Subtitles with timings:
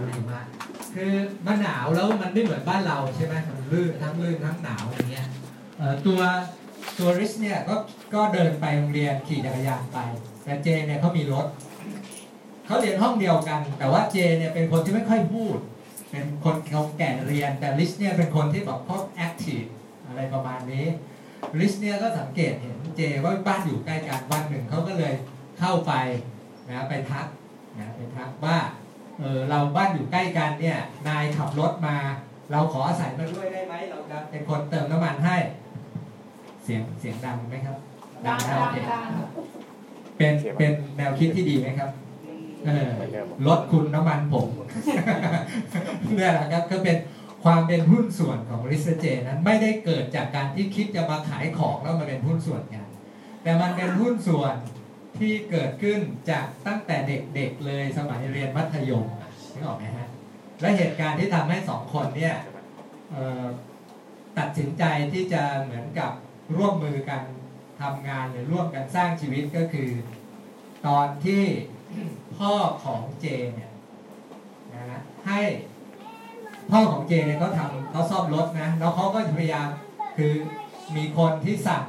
[0.00, 0.40] เป็นหิมะ
[0.94, 1.12] คือ
[1.46, 5.28] มันหนาวแล้วมันไม่เหมือนบ้านเราใช่ไหมมันลื่นทั้งลื่นทั้งหนาวอย่างเงี้ย
[6.06, 6.20] ตัว
[6.98, 7.74] ตัวริสเนี่ยก็
[8.14, 9.98] ก็เดินไปโรงเรียนขี่จักรยานไป
[10.44, 11.46] แต่เจเนี่ยเขามีรถ
[12.66, 15.56] เขาเรียนห้องเดียวกัน แต่ว่าเจเนี่ยเป็นคนที่ไม่ค่อยพูด
[16.10, 19.62] เป็นคนเขาแก่เรียน แต่ลิสเนี่ยเป็นคนที่แบบพวกแอคทีฟ
[20.06, 20.86] อะไรประมาณนี้
[21.60, 25.14] ลิสเนี่ยก็สังเกตเห็นเจว่าบ้านอยู่ใกล้กันวันหนึ่งเขาก็เลย
[25.58, 25.92] เข้าไป
[26.70, 27.26] นะไปทัก
[27.78, 28.58] นะไปทักว่า
[29.20, 31.96] เออเราบ้านอยู่ใกล้กันเนี่ย นายขับรถมา
[32.52, 35.36] เราขออาศัยมาด้วยได้ไหมเราจะเป็นคนเติมน้ำมันให้
[36.62, 37.76] เสียงเสียงดังไหมครับ
[38.26, 39.06] ดังนะดัโองเคดัง
[40.16, 41.90] เป็นเป็นแนวคิดที่ดีไหมครับ
[42.66, 42.90] เออ
[43.46, 44.48] ลดคุณน้ำมันผม
[46.16, 46.96] เนี่ยแหละครับก็เป็น
[47.44, 52.86] ความเป็นหุ้นส่วนของริสเจนั้นไม่ได้เกิดจากการที่คิดจะมาขายของแล้วมาเป็นหุ้นส่วนกัน
[53.42, 54.54] แต่มันเป็นหุ้นส่วน
[55.22, 56.00] ที่เกิดขึ้น
[56.30, 56.96] จากตั้งแต่
[57.34, 59.06] เด็กๆเลยสมัยเรียนมัธยม
[59.52, 60.08] นึกออกไหมฮะ
[60.60, 62.36] และเหตุการณ์ที่ทำให้สองคนเนี่ย
[64.38, 66.12] ตัดสินใจที่จะเหมือนกับ
[66.56, 67.22] ร่วมมือกัน
[67.80, 69.90] ทำงานหรือร่วมกันสร้างชีวิตก็คือ
[70.86, 71.42] ตอนที่
[72.36, 72.52] พ่อ
[72.84, 73.72] ของเจเนี่ย
[74.74, 75.40] นะฮะให้
[76.70, 79.68] พ่อของเจเนี่ยเขาทำเขาซ่อมรถนะแล้วเขาก็พยายาม
[80.16, 80.32] คือ
[80.96, 81.84] มีคนที่สั่ง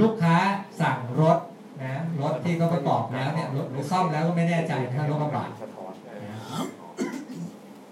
[0.00, 0.36] ลูกค้า
[0.80, 1.38] สั่งรถ
[1.82, 6.64] นะรถที่เขาประกอบแล้วเนี่ยรถหรือซ่อมแล้วก็ไม่แน่ใจนะรถกระบะสะท้อนนะ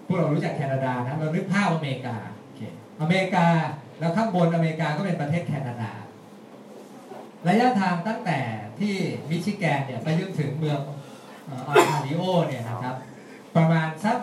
[0.06, 2.16] พวกเรารู้จักแคนาดานะเรานึกภาพอเมริกา
[3.00, 3.46] อเมริกา
[3.98, 5.90] แล้วข้างบนอเมริกาก็เป็นประเทศแคนาดา
[7.48, 8.38] ระยะทางตั้งแต่
[8.80, 8.94] ที่
[9.30, 10.80] มิชิแกนเนี่ยไปจนถึงเมือง
[11.48, 12.96] อออนทาริโอเนี่ยนะครับ
[13.56, 14.18] ประมาณสัก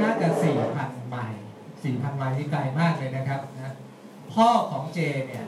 [0.00, 0.28] น่าจะ
[0.68, 1.42] 4,000 ไมล์
[1.82, 3.74] 4,000 ไมล์นี่ไกลมากเลยนะครับนะ
[4.34, 5.44] พ่อของเจเนี่ย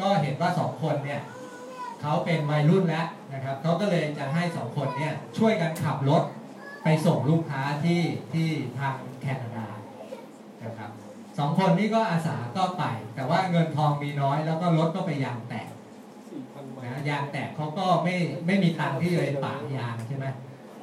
[0.00, 1.20] ก็เห็นว่าสองคนเนี่ย
[2.00, 6.22] เขาเป็นวัยรุ่นแล้วนะครับเขาก็เลยจะให้สองคนเนี่ยช่วยกันขับรถ
[6.84, 9.66] ไปส่งลูกค้าที่ที่ทางแคนาดา
[10.64, 10.90] นะครับ
[11.38, 15.68] สองคนนี้ก็อาสาก็ไป แต่ว่าเงินทองมีน้อย แล้วก็รถก็ไปยางแตก
[16.84, 18.14] นะยางแตกเขาก็ไม่
[18.46, 20.26] ไม่มีตังค์ที่จะไปปะยางใช่ไหม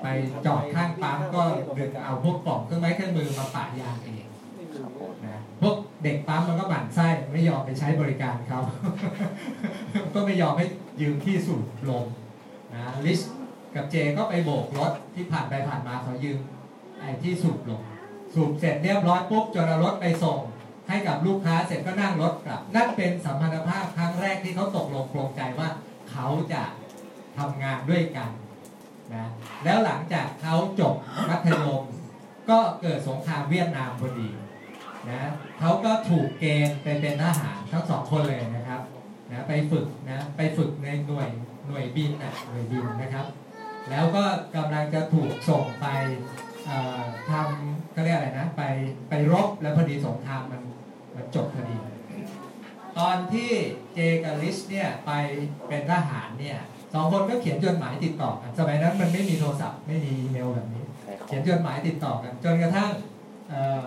[0.01, 0.07] ไป
[0.45, 1.41] จอดข้างปั๊มก็
[1.77, 4.24] ดึงเอาพวกกล่องเครื่องไม้เครื่องมือมาปะยางเอง
[5.61, 8.59] พวกเด็กปั๊มมันก็หมั่นไส้ไม่ยอมไปใช้บริการเขา
[10.13, 10.65] ก็ไม่ยอมให้
[11.01, 12.05] ยืมที่สูบลม
[12.73, 13.19] นะลิส
[13.75, 16.39] กับเจก็ไปโบกรถที่ผ่านไปผ่านมาเขายืม
[16.99, 17.81] ไอ้ที่สูบลม
[18.33, 20.39] สูบเสร็จเรียบร้อยปุ๊บจนเอารถไปส่ง
[20.87, 25.69] ให้กับลูกค้าเสร็จก็นั่งรถกลับ นั่นเป็นสัมพันธภาพครั้งแรกที่เขาตกลงโปรงใจว่า
[26.11, 26.63] เขาจะ
[27.37, 28.29] ทำงานด้วยกัน
[29.13, 29.25] นะ
[29.63, 30.95] แล้วหลังจากเขาจบ
[31.29, 31.83] มัธยม
[32.49, 34.29] ก็เกิดสงครามเวียดนามพอดี
[35.11, 35.21] นะ
[35.59, 38.81] เขาก็ถูกเกณฑ์ไปเป็นทหารทั้งสองคนเลยนะครับ
[39.31, 41.29] นะไปฝึกนะไปฝึกในหน่วย
[41.67, 43.25] หน่วยบินนะหน่วยบินนะครับ
[43.89, 44.23] แล้วก็
[44.55, 45.85] กำลังจะถูกส่งไป
[46.65, 48.61] เอ่อทำก็เรียกอะไรนะไป
[49.09, 50.61] ไปรบแล้วพอดีสงครามมัน
[51.15, 51.77] มันจบพอดี
[52.97, 53.51] ตอนที่
[53.93, 55.11] เจกับลิสเนี่ยไป
[55.67, 56.57] เป็นทหารเนี่ย
[56.93, 62.89] สองคนก็เขียนจดหมายติดต่อกันสมัยนั้นมันไม่มีโทรศัพท์ไม่มีอีเมลแบบนี้ใช่ครับเขียนจดหมายติดต่อกัน จนกระทั่ง
[63.49, 63.81] เอ่อ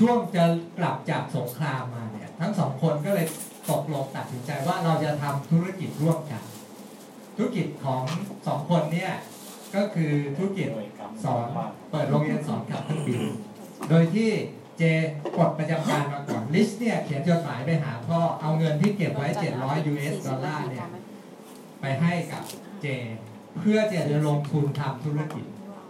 [0.00, 0.44] ช่วงจะ
[0.78, 3.26] กลับจากสงครามมาเนี่ยทั้งสองคนก็เลย
[3.70, 6.42] ตกลงตัดสินใจว่าเราจะทำธุรกิจร่วมกัน
[7.36, 8.02] ธุรกิจของ
[8.46, 9.12] สองคนเนี่ย
[9.74, 10.68] ก็คือธุรกิจ
[11.24, 11.46] สอน
[11.90, 13.20] เปิดโรงเรียนสอนขับเครื่องบิน
[13.88, 14.30] โดยที่
[14.78, 14.82] เจ
[15.36, 19.26] กดประจำการมาก่อนลิสเนี่ยเขียนจดหมายไปหาพ่อเอาเงินที่เก็บไว้
[19.60, 20.88] 700 US ดอลลาร์เนี่ย
[21.80, 22.42] ไปให้กับ
[22.82, 22.86] เจ
[23.58, 25.44] เพื่อจะลงทุนทำธุรกิจ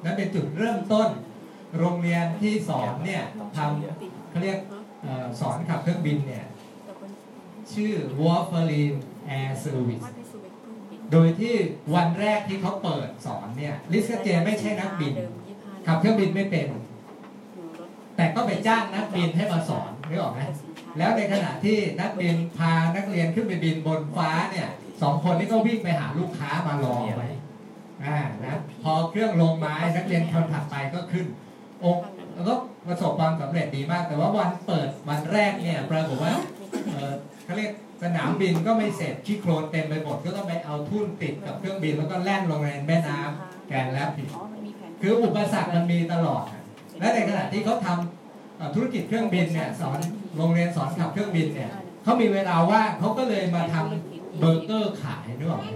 [0.05, 1.09] นั่นเป็นจุดเริ่มต้น
[1.79, 3.23] โรงเรียนที่สอนเนี่ย
[3.57, 4.59] ทำเขาเรียก
[5.05, 5.07] อ
[5.41, 6.45] สอนขับเครื่องบินเนี่ย
[7.73, 7.93] ชื่อ
[8.23, 8.93] Warfarin
[9.39, 10.05] Air Service
[11.13, 11.55] โดยที่
[11.95, 15.15] วันแรกที่เขาเปิดสอนเนี่ย ลิสเจไม่ใช่นักบิน
[15.87, 16.69] ขับเครื่องบินไม่เป็น
[18.17, 20.41] แต่ก็ไปจ้างนักบินให้มาสอนนึกออกไหม
[20.99, 24.69] แล้วในขณะที่นักบินพานักเรียนขึ้นไปบินบนฟ้าเนี่ย
[25.03, 27.29] สองคนนี้ก็วิ่งไปหาลูกค้ามารอไว้
[28.05, 31.27] อ่านะพอเครื่องลงมาไอ้นักเรียนคนถัดไปก็ขึ้น
[31.85, 32.03] องค์
[32.35, 32.55] แล้วก็
[32.87, 36.35] ประสบความสำเร็จดีมาก แต่ว่าวันเปิดวันแรกเนี่ยปรากฏว่า
[36.87, 37.13] เอ่อ
[37.45, 37.73] เขาเรียก
[38.03, 44.29] สนามบินก็ไม่เสร็จขี้โคลนเต็มไปหมดก็ต้องไปเอาทุ่นติดกับเครื่องบินแล้วก็แล่นลงในแม่น้ำแกรนด์แลปปิด
[45.01, 46.45] คืออุปสรรคมันมีตลอด
[47.01, 49.99] และในขณะที่เขาทำเอ่อธุรกิจเครื่องบินเนี่ยสอน
[50.37, 51.71] โรงเรียนสอนขับเครื่องบินเนี่ย
[52.03, 55.67] เขามีเวลาว่างเขาก็เลยมาทำเบอร์เกอร์ขายนึกออกไหม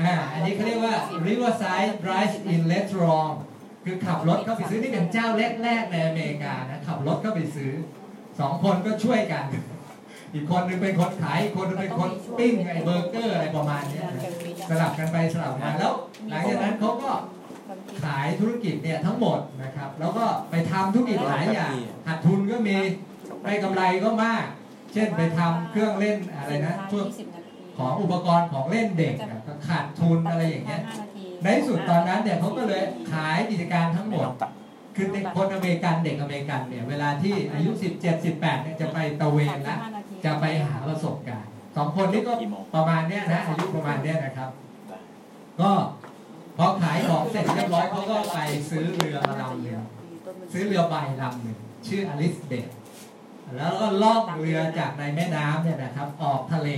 [0.00, 0.94] อ่าอันนี้เขาเรียกว่า
[1.26, 3.32] Riverside Drive in Restaurant
[3.84, 5.26] คือขับรถเข้าไปซื้อนี่เป็นเจ้า
[5.62, 7.72] แรกๆในอเมริกานะขับรถเข้าไปซื้อ
[8.40, 9.44] สองคนก็ช่วยกัน
[10.32, 14.22] อีกคนหนึงเป็นคนขายอีกคนหนึงเป็นคนปิ้งไอ้เบอร์เกอร์อะไรประมาณเนี้ยนะ
[14.68, 15.92] สลับกันไปสลับมาแล้ว
[16.30, 17.10] หลังจากนั้นเขาก็
[18.02, 21.72] ขายธุรกิจเนี่ยทั้งหมดนะครับ แล้วก็ไปทำธุรกิจหลายอย่าง
[22.06, 22.76] หัดทุนก็มี
[23.44, 24.44] ได้กำไรก็มาก
[24.92, 27.06] เช่นไปทำเครื่องเล่นอะไรนะพวก
[27.78, 30.82] ของอุปกรณ์ของเล่นเด็กอะก็ขาดทุนอะไรอย่างเงี้ย
[31.42, 32.82] ในที่สุดตอนนั้นเนี่ยเขาก็เลย
[33.12, 34.28] ขายกิจการทั้งหมด
[34.96, 37.70] คือเด็กคนอเมริกันเด็กอเมริกันเนี่ยเวลาที่อายุ
[38.00, 39.76] 17 18เนี่ยจะไปตะเวนละ
[40.24, 42.32] จะไปหาประสบการณ์สองคนนี้ก็
[42.74, 44.50] ประมาณเนี้ยนะอายุประมาณเนี้ยนะครับ
[45.60, 45.70] ก็
[46.58, 48.38] พอขายของเสร็จเรียบร้อยเขาก็ไป
[48.70, 49.80] ซื้อเรือมาลำหนึ่ง
[50.52, 52.68] ซื้อเรือใบลำหนึ่งชื่ออลิสเบธ
[53.56, 56.68] แล้วก็ล่องเรือจากในแม่น้ำเนี่ยนะครับ ออกทะเล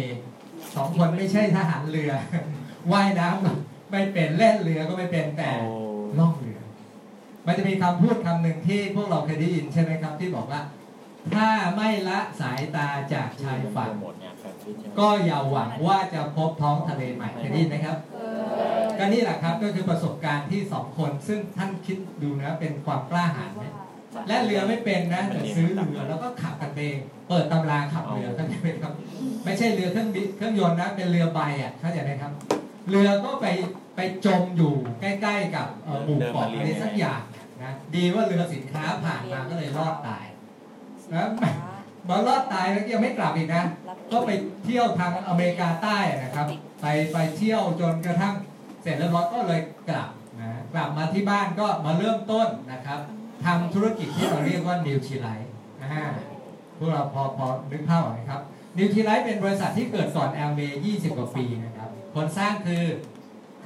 [0.75, 2.12] สองคนไม่ใช่ทหารเรือ
[2.93, 5.50] ว่ายน้ำ ไม่เป็นเล่นเรือก็ไม่เป็นแต่
[6.18, 6.60] ล่องเรือ
[7.46, 10.60] มันจะมีคำพูดคำหนึ่งที่พวกเราเคยได้ยินใช่ไหมครับ ที่บอกว่า
[11.34, 17.98] ถ้าไม่ละสายตาจากชายฝั่งหมดเนี่ยแฟนฟิชใช่ไหมก็อย่าหวังว่าจะพบท้องทะเลใหม่เคยได้ยินไหมครับ
[18.98, 23.64] ก็นี่แหละครับก็คือประสบการณ์ที่สองคนซึ่งท่านคิดดูนะเป็นความกล้าหาญไหม
[24.28, 26.96] และเรือไม่เป็นนะแต่ซื้อเรือแล้วก็ขับกันเอง
[27.28, 28.92] เปิดตำราขับเรือเข้าใจไหมครับ
[29.44, 32.32] ไม่ใช่เรือเครื่องบินเครื่องยนต์นะเป็นเรือใบอะเข้าใจไหมครับ
[32.88, 33.46] เรือก็ไป
[33.96, 37.20] ไปจมอยู่ใกล้ ๆ กับเอ่อหมู่เกาะอะไรสักอย่าง
[37.62, 40.25] นะดีว่าเรือสินค้าผ่านมาก็เลยรอดตาย
[41.11, 41.29] แล้ว
[42.08, 43.64] บอลรอดตายแล้วยังไม่กลับอีกนะ
[44.12, 44.31] ก็ไป
[44.64, 46.46] เที่ยวทางอเมริกาใต้นะครับ
[46.81, 48.34] ไปไปเที่ยวจนกระทั่ง
[48.82, 50.08] เสร็จแล้วร้อยก็เลยกลับ
[50.40, 53.00] นะกลับมาที่บ้านก็มาเริ่มต้นนะครับ
[53.44, 55.50] ทำธุรกิจที่เราเรียกว่านิวท r ไลท์
[55.82, 56.05] นะฮะ
[56.78, 58.40] พวกเราพอพอนึกภาพออกไหมครับ
[58.78, 61.81] นิวท r ไลท์เป็นบริษัทที่เกิดก่อนแอลเมย์20 กว่าปีนะครับ
[62.14, 62.85] คนสร้างคือ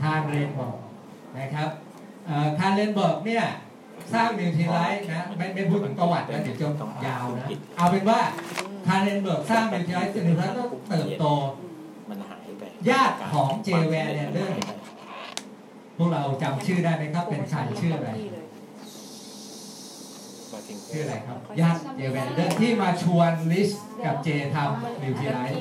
[0.01, 0.79] Carl Rehnborg
[1.39, 1.69] นะครับ
[2.59, 3.45] Carl Rehnborg เนี่ย
[4.13, 6.69] สร้างนิวท r ไลท์นะไม่ไม่พูดถึงประวัตินะเดี๋ยวจะ
[7.07, 7.47] ยาวนะ
[7.77, 8.21] เอาเป็นว่า
[8.87, 11.25] Carl Rehnborg สร้างนิวท r ไลท์จนนิวท r ไลท์ก็เติบโต
[12.09, 14.53] มันหายไปญาติของเจแวนเนี่ยเรื่อง
[15.99, 18.09] พวกเราจำชื่อได้ไหมครับ เป็นใครชื่ออะไร
[20.91, 23.71] ชื่ออะไรครับญาติ Jay Van Andel ที่มาชวน Rich
[24.05, 25.57] กับ Jay ทำนิวท r ไลท์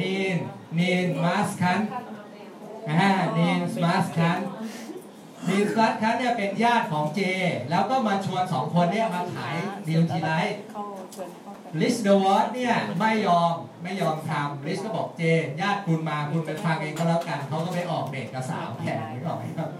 [0.00, 1.80] Neil Neil Maaskant
[2.90, 4.38] อ่า Neil Maaskant
[5.48, 7.20] Neil Maaskant เนี่ยเป็นญาติของ Jay
[7.70, 9.54] แล้วก็มาชวนสองคนเนี่ยมาขาย
[9.88, 10.58] นิวท r ไลท์
[11.80, 13.52] Rich DeVos เนี่ยไม่ยอม
[13.82, 15.22] ไม่ยอมทำ Rich ก็บอก Jay
[15.60, 19.70] ญาติคุณมาคุณไปฟังเองก็แล้วกันเขาก็ไปออกเด็กกับสาวแข่งนึกออกไหมครับ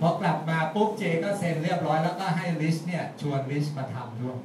[0.00, 4.36] พอกลับมาปุ๊บเจก็เซ็นเรียบร้อยแล้วก็ให้ลิสเนี่ยชวนลิสมาทำด้วย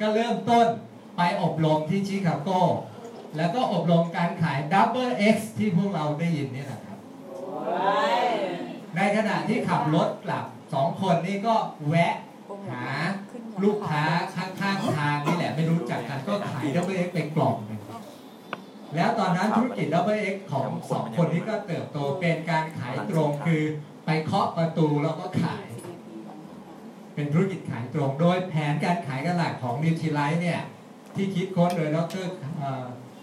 [0.00, 0.66] ก็เริ่มต้น
[1.16, 2.50] ไปอบรมที่ชิคาโก
[3.36, 6.98] แล้วก็อบรมการขาย Double X ที่พวกเราได้ยินนี่แหละครับ
[8.96, 10.44] ในขณะที่ขับรถกลับ
[10.74, 11.54] สองคนนี่ก็
[11.88, 12.14] แวะ
[12.70, 12.84] หา
[13.62, 14.04] ลูกค้า
[14.36, 17.80] ข้างๆทางนี่แหละไม่รู้จักกันก็ขาย Double X ไปกล่องหนึ่ง
[18.94, 23.62] แล้วตอนนั้นธุรกิจ Double X ของสองคนนี้ก็เติบโตเป็นการขายตรงคือ
[24.10, 25.66] ไปเคาะประตูแล้วก็ขาย
[27.14, 30.60] เป็นธุรกิจขายตรง โดยแผนการขายกันหลักของ n u t r i l i t e เนี่ย
[31.14, 32.26] ที่คิดค้นโดยดร.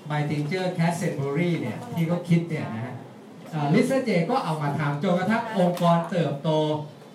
[0.05, 2.95] Mytinger Casselberry เนี่ย ที่เขาคิดเนี่ยนะฮะ
[3.73, 6.49] Rich Jay ก็เอามาทำจนกระทั่งองค์กรเติบโต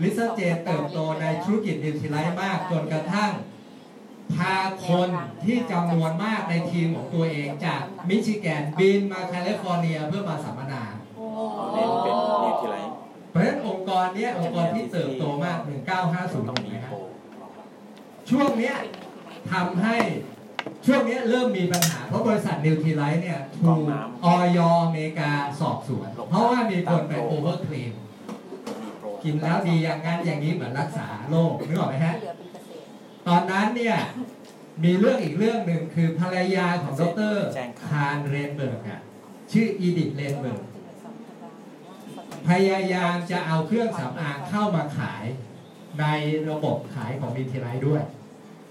[0.02, 3.30] Rich Jay เติบโตในธุรกิจนิวท r ไลท์มาก จนกระทั่ง
[4.34, 4.54] พา
[4.86, 5.08] คน
[5.44, 10.82] ที่จำนวนมากในทีมของตัวเองจากมิชิแกนบินมาแคลิฟอร์เนียเพื่อมาสัมมนา
[13.30, 15.58] เพราะฉะนั้นองค์กรเนี้ยองค์กรที่เติบโตมาก
[15.98, 17.10] 1950ต้องมีนะครัโปบร
[18.30, 18.76] ช่วงเนี้ย
[19.52, 19.96] ทำให้
[20.86, 23.80] ช่วงเนี้ยเริ่มมีปัญหา เพราะบริษัท Nutrilite เนี่ยถูก
[24.24, 27.92] อย.อเมริกาสอบสวน เพราะว่ามีคนไป over claim
[28.82, 32.16] มีโปรตีนกินแล้วดีอย่างนั้นอย่างนี้เหมือนรักษาโรคนึกออกไหมฮะ
[33.28, 33.96] ตอนนั้นเนี่ย
[34.84, 37.34] มีเรื่องอีกเรื่องหนึ่งคือภรรยาของดร.
[37.84, 39.00] Carl Rehnborg อะ
[39.52, 40.62] ชื่อ Edith Rehnborg
[42.48, 45.24] พยายามจะเอาเครื่องสำอางเข้ามาขาย
[46.00, 46.06] ใน
[46.48, 48.02] ระบบขายของ Nutrilite ด้วย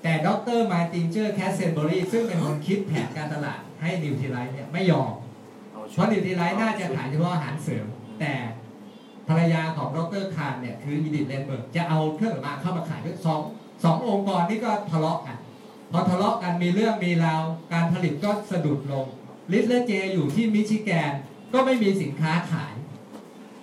[0.03, 0.59] แต่ดร.
[0.71, 5.11] Mytinger Casselberry ซึ่งเป็นคนคิดแผนการตลาดให้ Nutrilite เนี่ยไม่ยอม
[5.93, 7.85] เพราะ Nutrilite น่าจะขายเฉพาะอาหารเสริม
[8.19, 8.33] แต่
[9.27, 10.23] ภรรยาของดร.
[10.35, 13.41] Carl เนี่ยคือ Edith Rehnborg จะเอาเครื่องสำอางเข้ามาขายด้วยสอง
[13.83, 15.37] สององค์กรนี่ก็ทะเลาะกัน
[15.91, 17.41] พอทะเลาะกันมีเรื่องมีราว
[17.73, 19.05] การผลิตก็สะดุดลง
[19.51, 21.11] Rich และ Jay อยู่ที่มิชิแกน
[21.53, 22.73] ก็ไม่มีสินค้าขาย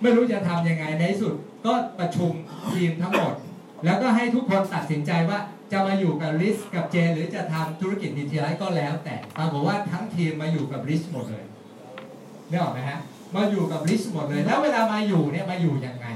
[0.01, 1.33] ไม่รู้จะทำยังไงในที่สุด
[1.65, 2.31] ก็ประชุม
[2.73, 3.33] ทีมทั้งหมด
[3.85, 5.39] แล้วก็ให้ทุกคนตัดสินใจว่า
[5.71, 11.45] จะมาอยู่กับ Rich กับ Jay หรือจะทำธุรกิจ Nutrilite ก็แล้ว แต่ปรากฏว่าทั้งทีมมาอยู่กับ Rich หมดเลย
[12.49, 12.99] นึกออกไหมฮะ
[13.35, 16.07] มาอยู่กับ Rich หมดเลย แล้วเวลามาอยู่เนี่ยมาอยู่ยังไง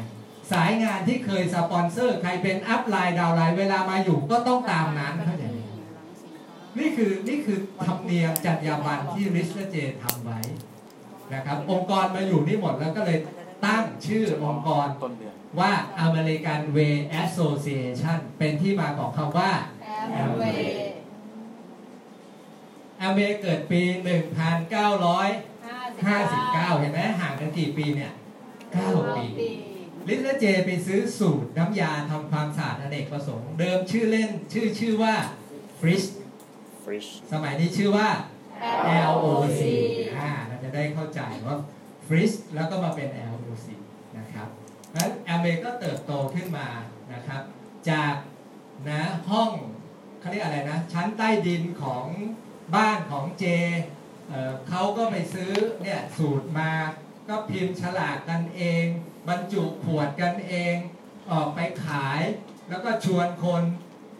[0.51, 5.57] สายงานที่เคยสปอนเซอร์ ใครเป็น upline downline เวลามาอยู่ก็ต้องตามนั้นเข้าใจไหม
[6.79, 10.39] นี่คือนี่คือธรรมเนียมจรรยาบรรณที่ริชและเจทำไว้
[11.33, 13.17] นะครับองค์กรมาอยู่นี่หมดแล้วก็เลย
[13.65, 15.71] ตั้งชื่อองค์กรต้นเดือนว่า
[16.05, 19.51] American Way Association เป็นที่มาของคำว่า
[20.11, 20.91] แอมเวย์
[23.05, 23.81] a m w a y เกิดปี
[24.49, 26.43] 1959ห้าสิบ
[26.79, 28.11] เห็นไหมห่างกันกี่ปีเนี่ย
[28.63, 29.49] 9ปีปี
[30.07, 35.15] ลิซและเจไปซื้อสูตรน้ำยาทำความสะอาดอเนกประสงค์ เดิมชื่อเล่นชื่อชื่อว่า
[35.79, 36.07] Frisch
[36.83, 38.09] ฟริชสมัยนี้ชื่อว่า
[39.11, 39.61] LOC
[40.17, 41.57] อ่าเราจะได้เข้าใจว่า
[42.07, 43.07] Frisch แล้วก็มาเป็น
[44.95, 46.67] LOC นะครับแล้วแอมเบก็เติบโตขึ้นมา
[47.13, 47.41] นะครับ
[47.89, 48.15] จาก
[48.89, 49.51] นะห้อง
[50.19, 52.05] เขาเรียกอะไรนะ ชั้นใต้ดินของ
[52.75, 53.45] บ้านของเจ
[54.27, 56.71] เเขาก็ไปซื้อเนี่ยสูตรมา
[57.27, 58.85] ก็พิมพ์ฉลากกันเอง
[59.27, 60.75] บรรจุขวดกันเอง
[61.31, 62.21] ออกไปขาย
[62.69, 63.63] แล้วก็ชวนคน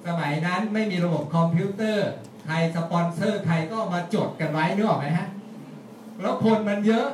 [0.07, 2.09] สมัยนั้นไม่มีระบบคอมพิวเตอร์
[2.43, 5.27] ใครสปอนเซอร์ใครก็มาจดกันไว้นึกออกไหมฮะ
[6.21, 7.07] แล้วคนมันเยอะ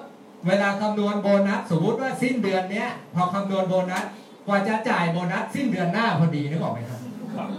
[0.48, 4.03] เวลาคำนวณโบนัสสมมติว่าสิ้นเดือนเนี้ย พอคำนวณโบนัส
[4.48, 7.00] กว่าจะจ่ายโบนัสสิ้นเดือนหน้าพอดีนึกออกไหมครับ
[7.36, 7.50] ครับ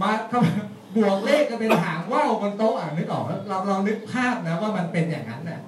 [0.00, 5.60] มาคำบวกเลขกันเป็นหางว่าวบนโต๊ะอะนึกออกไหมเราเรานึกภาพนะว่ามันเป็นอย่างนั้นน่ะ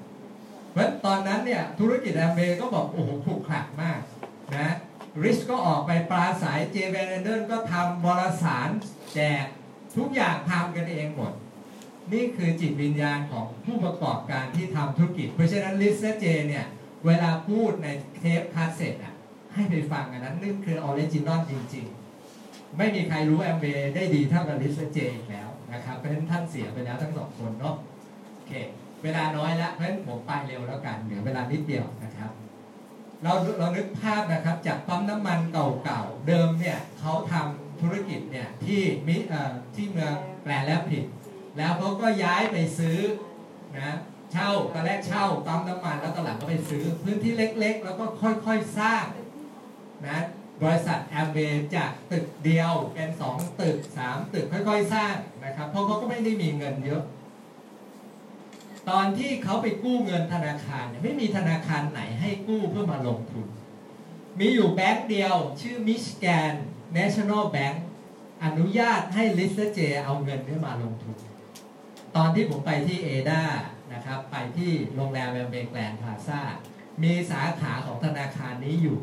[0.73, 4.01] เพราะฉะนั้นตอนนั้นเนี่ยธุรกิจแอมเวย์ก็บอกโอ้โหขลุกขลักมาก
[4.57, 4.75] นะ
[5.23, 8.69] ริชก็ออกไปปราศัยเจแวนแอนเดลก็ทำวารสาร
[9.15, 9.45] แจก
[9.97, 11.33] ทุกอย่างทำกันเองหมด
[12.13, 16.65] นี่คือจิตวิญญาณของผู้ประกอบการที่ทำธุรกิจ เพราะฉะนั้นริชเจเนี่ย
[17.07, 17.89] เวลาพูดใน
[18.21, 19.15] เทปคาสเซ็ตอะ
[19.55, 21.87] ให้ไปฟังอันนั้นนี่คือ original จริง
[22.33, 27.77] ๆ ไม่มีใครรู้แอมเวย์ได้ดีเท่ากับริชเจอีกแล้วนะครับ เพราะฉะนั้นท่านเสียไปแล้วทั้งสองคนเนาะ
[28.35, 28.53] โอเค
[29.03, 32.31] เวลาน้อยล้วเพราะฉะนั้นผมไปเร็วแล้วกันเหลือเวลานิดเดียวนะครับ
[33.23, 41.05] เราเรานึกภาพนะครับจากปั๊มน้ำมันเก่าๆเดิมเนี่ยเขาทำธุรกิจเนี่ยที่มิเอ่อที่เมืองแกรนด์แรพิดส์
[41.57, 42.99] แล้วเขาก็ย้ายไปซื้อ
[43.79, 43.97] นะ
[44.33, 48.05] เช่าตอนแรกเช่าปั๊มน้ำมันแล้วตอนหลังก็ไปซื้อพื้นที่เล็กๆ แล้วก็
[48.47, 49.05] ค่อยๆสร้าง
[50.09, 50.21] นะ
[50.63, 51.39] บริษัทแอมเบ
[51.77, 55.15] จากตึกเดียวเป็นสองตึกสามตึกค่อยๆ สร้าง
[55.45, 57.03] นะครับ เพราะเขาก็ไม่ได้มีเงินเยอะ
[58.91, 63.47] ตอนที่เขาไปกู้เงินธนาคารไม่มีธนาคารไหนให้กู้เพื่อมาลงทุน
[64.39, 66.55] มีอยู่แบงก์เดียวชื่อมิชแกน
[66.97, 67.77] National Bank
[68.45, 71.15] อนุญาตให้ลิสเจเอาเงินนี้มาลงทุน
[72.17, 73.43] ตอนที่ผมไปที่เอดา
[73.93, 76.41] นะครับไปที่โรงแรมแอมเวย์แกรนด์พลาซ่า
[77.03, 78.99] มีสาขาของธนาคารนี้อยู่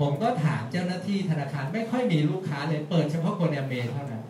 [0.00, 4.22] ผมก็ถามเจ้าหน้าที่ธนาคารไม่ค่อยมีลูกค้าเลยเปิดเฉพาะคนแอมเวย์เท่านั้น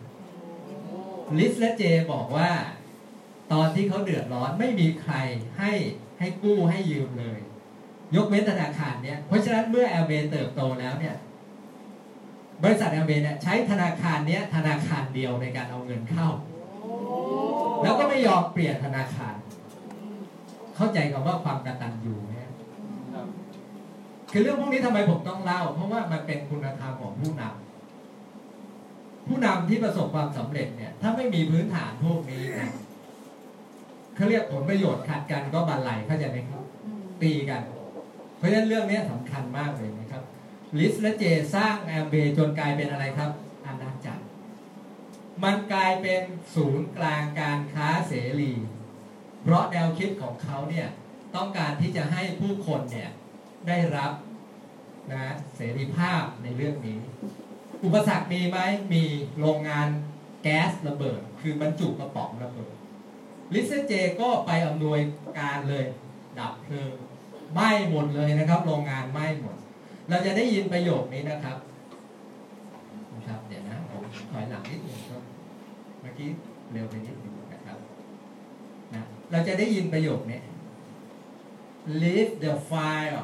[1.37, 2.51] ริชและเจบอกว่า
[3.53, 5.15] ตอนที่เขาเดือดร้อนไม่มีใคร
[5.57, 5.71] ให้
[6.19, 7.39] ให้กู้ให้ยืมเลย
[8.15, 11.15] ยกเว้นธนาคารเนี่ยเพราะฉะนั้นเมื่อแอมเวย์เติบโตแล้วเนี่ย
[12.63, 16.29] บริษัทแอมเวย์เนี่ยใช้ธนาคารเนี้ยธนาคารเดียวในการเอาเงินเข้า
[17.83, 19.35] แล้วก็ไม่ยอมเปลี่ยนธนาคาร
[20.75, 22.33] เข้าใจคำว่าความกตัญญูไหม
[24.31, 32.71] คือเรื่องพวกนี้ทำไมผมต้องเล่า เพราะว่ามันเป็นคุณธรรมของผู้นำผู้นำที่ประสบความสำเร็จเนี่ย ถ้าไม่มีพื้นฐานพวกนี้นะ
[34.15, 36.63] เขาเรียกผลประโยชน์ขัดกันก็บันไลเข้าใจไหมครับ
[37.21, 37.61] ตีกัน
[38.37, 40.23] เพราะฉะนั้นเรื่องนี้สำคัญมากเลยนะครับ
[40.79, 41.23] ลิสและเจ
[41.55, 43.46] สร้างแอมเบจนกลายเป็นอะไรครับอาณาจักร
[45.43, 46.21] มันกลายเป็น
[46.55, 48.53] ศูนย์กลางการค้าเสรี
[49.41, 50.87] เพราะแนวคิดของเขาเนี่ย
[51.35, 53.09] ต้องการที่จะให้ผู้คนเนี่ย
[53.67, 54.11] ได้รับ
[55.11, 56.99] นะเสรีภาพในเรื่องนี้
[57.83, 58.57] อุปสรรคมีไหม
[58.93, 59.03] มี
[59.39, 59.87] โรงงาน
[60.43, 62.73] แก๊สระเบิด คือบรรจุกระป๋องระเบิด
[63.53, 64.99] ลิซเจก็ไปอำนวย
[65.39, 65.85] การเลย
[66.39, 66.91] ดับเพลิง
[67.53, 69.55] ไหม้หมดเลยนะครับ โรงงานไหม้หมด
[70.09, 71.57] เราจะได้ยินประโยคนี้นะครับ
[73.13, 74.99] นะครับ เดี๋ยวนะผมถอยหลังนิดนึง
[76.17, 76.29] กี้
[76.71, 77.77] เร็วไปนิดหนึงนะครับ
[78.93, 80.39] นะเราจะได้ยินประโยคนี้
[82.01, 83.23] leave the file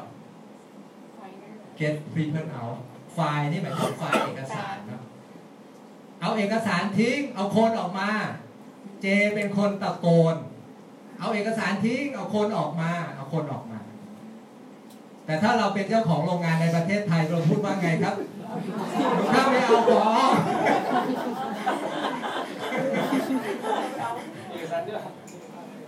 [1.78, 2.78] get people out
[3.14, 5.00] ไฟล์นี่หมายถึงไฟล์เอกสารครับ
[6.20, 8.10] เอาเอกสารทิ้ง เอาคนออกมา
[9.02, 10.34] เจเป็นคนตะโกน
[11.18, 13.78] เอาเอกสารทิ้ง เอาคนออกมา เอาคนออกมา
[15.26, 18.14] แต่ถ้าเราเป็นเจ้าของโรงงานในประเทศไทยเราพูดว่าไงครับ
[19.14, 20.30] หนูเข้าไม่เอาของ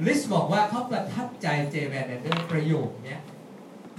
[0.06, 3.18] ลิสบอกว่าเขาประทับใจเจแวนเดอร์ประโยคนี้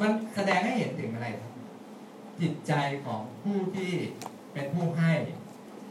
[0.02, 1.52] มันแสดงให้เห็นถึงอะไรครับ
[2.42, 2.74] จิตใจ
[3.06, 3.92] ของผู้ที่
[4.54, 5.14] เป็นผู้ให้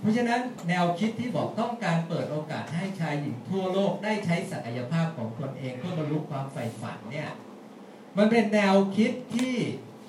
[0.01, 7.31] เพราะฉะนั้นแนวคิดที่บอกต้องการเปิดโอกาสให้ชายหญิงทั่วโลกได้ใช้ศักยภาพของตนเองเพื่อบรรลุความใฝ่ฝันเนี่ย
[8.19, 9.55] มันเป็นแนวคิดที่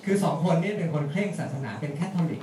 [0.05, 2.41] คือสองคนนี้เป็นคนเคร่งศาสนาเป็นแคทอลิก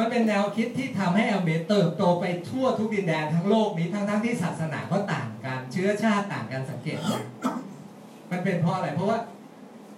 [0.00, 6.98] มันเป็นแนวคิดที่ทำให้แอลเบเติบโตไปทั่วทุกดินแดนทั้งโลกนี้ทั้งทั้งๆที่ศาสนาก็ต่างกัน เชื้อชาติต่างกันสังเกต
[8.30, 9.18] มันเป็นเพราะอะไร เพราะว่า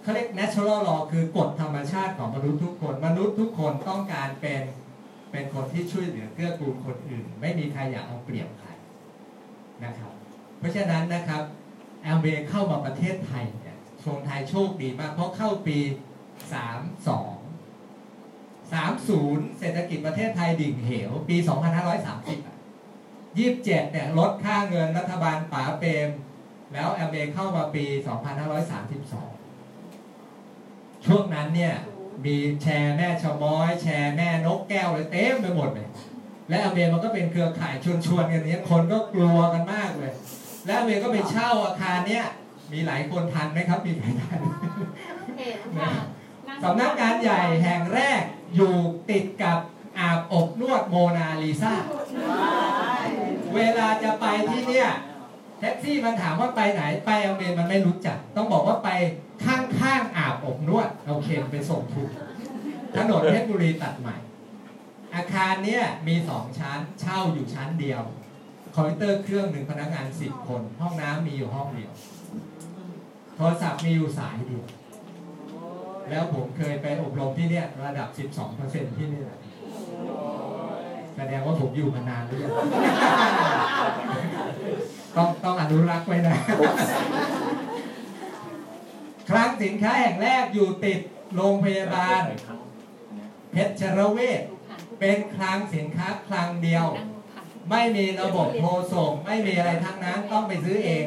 [0.01, 4.61] เขาเรียก natural law คือกฎธรรมชาติของมนุษย์ทุกคน มนุษย์ทุกคนต้องการเป็น
[5.31, 8.69] เป็นคนที่ช่วยเหลือเกื้อกูลคนอื่น ไม่มีใครอยากเอาเปรียบใคร
[9.83, 10.11] นะครับ
[10.59, 11.43] เพราะฉะนั้นนะครับ
[12.03, 17.32] แอมเบเข้ามาประเทศไทยเนี่ยคนไทยโชคดีมาก เพราะเข้าปี 32
[19.07, 22.57] 30เศรษฐกิจประเทศไทยดิ่งเหว ปี 2530อะ
[23.23, 26.09] 27เนี่ยลดค่าเงินรัฐบาลป๋าเปรม
[26.73, 27.85] แล้วแอมเบเข้ามาปี
[29.85, 31.75] 2532 ช่วงนั้นเนี่ย
[32.25, 35.87] มีแชร์แม่ชะม้อย แชร์แม่นกแก้วเลยเต็มไปหมดเลย
[36.49, 40.13] และอเมมันก็เป็นเครือข่ายชวนชวนๆกันเนี้ยคนก็กลัวกันมากเลย
[40.65, 42.25] และอเมก็ไปเช่าอาคารเนี้ย
[42.71, 44.39] มีหลายคนทันไหมครับมีใครทัน
[45.37, 45.91] เห็นค่ะ
[46.63, 48.21] สำนักงานใหญ่แห่งแรก
[48.55, 48.73] อยู่
[49.09, 49.59] ติดกับ
[49.99, 51.73] อาบอบนวดโมนาลิซา
[53.55, 54.89] เวลาจะไปที่เนี่ย
[55.59, 58.89] แท็กซี่มันถามว่าไปไหนไปอเมมันไม่รู้จัก ต้องบอกว่าไป
[59.45, 62.09] ข้างๆอาบอบนวดโอาเคไปส่งถูก
[62.95, 64.15] ถนนเพชรบุรีตัดใหม่
[65.15, 68.01] อาคารเนี้ยมีสองชั้นเช่าอยู่ชั้นเดียว
[68.73, 71.91] คอมพิวเตอร์เครื่องหนึ่งพนักงานสิบคน ห้องน้ำมีอยู่ห้องเดียว
[73.35, 74.65] โทรศัพท์มีอยู่สายเดียว
[76.09, 78.09] แล้วผมเคยไปอบรมที่เนี่ยระดับ
[78.53, 79.39] 12%ที่นี่แหละ
[81.15, 82.51] แสดงว่าผมอยู่มานานหรือยัง
[85.15, 86.37] ต้องต้องอนุรักษ์ไว้นะ
[89.29, 90.99] คลังสินค้าแห่งแรกอยู่ติด
[91.35, 92.21] โรงพยาบาล
[93.51, 94.41] เพชรเวช
[94.99, 96.85] เป็นคลังสินค้าคลังเดียว
[97.69, 101.05] ไม่มีระบบโทรส่ง ไม่มีอะไรทั้งนั้นต้องไปซื้อเอง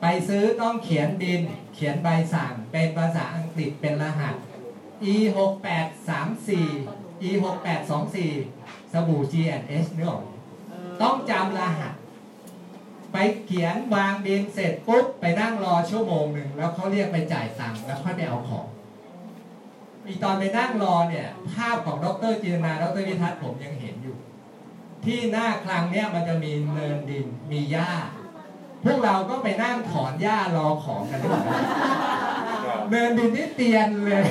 [0.00, 1.40] ไปซื้อต้องเขียนบิน
[1.74, 4.34] เขียนใบสั่งเป็นภาษาอังกฤษเป็นรหัส
[5.12, 10.30] e 6 8 3 4 e 6 8 2 4สบู่ G&H เนื้ออกไหม
[11.02, 11.94] ต้องจำรหัส
[13.12, 18.66] ไปเขียนวางบินเสร็จปุ๊บ ไปนั่งรอชั่วโมงหนึ่ง แล้วเขาเรียกไปจ่ายตังค์แล้วค่อยไปเอาของ
[20.06, 24.16] อีตอนไปนั่งรอเนี่ย ภาพของดรจินนาดรวิทัศน์ผมยังเห็นอยู่
[25.04, 27.92] ที่หน้าคลังเนี่ยมันจะมีเนินดินมีหญ้า
[28.84, 31.58] พวกเราก็ไปนั่งถอนหญ้ารอของกันด้วยนะ
[32.90, 34.24] เนินดินนี่เตียนเลย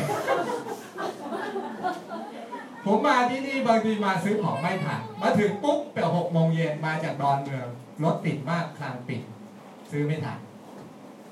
[2.85, 7.67] ผมมาที่นี่บางทีมาซื้อของไม่ทันมาถึงปุ๊บเปหกโมงเย็นมาจากดอนเมือง
[8.03, 9.21] รถติดมากคลางปิด
[9.91, 10.39] ซื้อไม่ทัน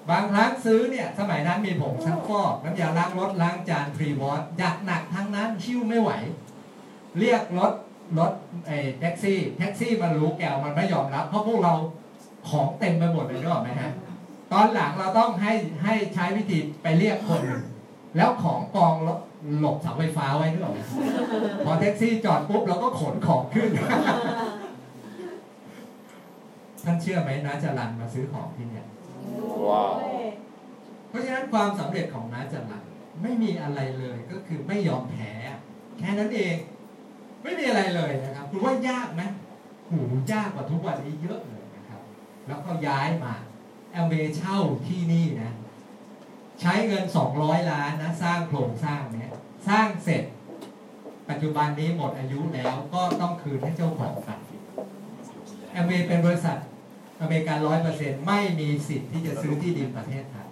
[0.09, 6.11] บางครั้งซื้อเนี่ย สมัยนั้นมีผงซักฟอกน้ำยาล้างรถล้างจานพรีวอตยักหนักทั้งนั้นชิ่วไม่ไหว
[7.19, 7.73] เรียกรถ
[8.19, 8.31] รถ
[8.65, 11.73] ไอ้แท็กซี่ แท็กซี่มันรู้แกวมันไม่ยอมรับ เพราะพวกเรา
[12.49, 13.91] ของเต็มไปหมดเลยนึกออกไหมฮะ
[14.53, 15.53] ตอนหลังเราต้องให้
[15.83, 17.63] ให้ใช้วิธีไปเรียกคนหนึ่ง
[18.17, 18.93] แล้วของกอง
[19.59, 20.79] หลบเสาไฟฟ้าไว้นึกออกไหม
[21.65, 23.69] พอแท็กซี่จอดปุ๊บเราก็ขนของขึ้น
[26.83, 28.85] ท่านเชื่อไหมนะจรันมาซื้อของที่เนี่ย
[29.69, 29.93] ว้าว
[31.09, 32.83] เพราะฉะนั้นความสำเร็จของน้าจรัน
[33.21, 35.31] ไม่มีอะไรเลยก็คือไม่ยอมแพ้
[35.99, 36.55] แค่นั้นเอง
[37.43, 39.23] ไม่มีอะไรเลยนะครับคุณว่ายากไหม
[39.89, 39.99] หู
[40.31, 41.52] ยากกว่าทุกวันนี้เยอะเลยนะครับ
[42.47, 43.33] แล้วก็ย้ายมา
[43.91, 45.53] แอมเบเช่าที่นี่นะ
[46.61, 47.05] ใช้เงิน
[47.37, 49.33] 200 ล้านนะ สร้างโครงสร้างเนี้ย
[49.67, 50.23] สร้างเสร็จ
[51.29, 54.39] ปัจจุบันนี้หมดอายุแล้วก็ต้องคืนให้เจ้าของกัน
[55.71, 56.57] แอมเวย์เป็นบริษัท
[57.21, 60.49] อเมริกันร้อยเปอร์เซ็นต์ไม่มีสิทธิ์ที่จะซื้อที่ดินประเทศไทย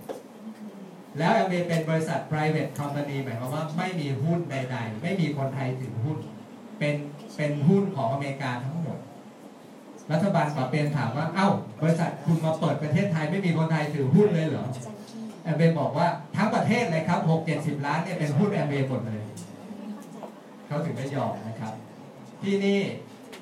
[1.18, 6.18] แล้วแอมเวย์เป็นบริษัท private company หมายความว่าไม่มีหุ้นใด ๆ ไม่มีคนไทยถือหุ้น
[6.80, 6.96] เป็น
[7.36, 8.78] เป็นหุ้นของอเมริกาทั้ง
[10.12, 11.48] รัฐบาลปาเปนถามว่า เอ้า
[11.82, 14.66] บริษัทคุณมาเปิดประเทศไทยไม่มีคนไทยถือหุ้นเลยเหรอ
[15.44, 19.22] แอมเวย์บอกว่าทั้งประเทศเลยครับหกเจ็ดสิบล้านเนี่ยเป็นหุ้นแอมเวย์หมดเลย
[20.68, 21.74] เขาถึงได้ยอมนะครับ
[22.42, 22.80] ที่นี่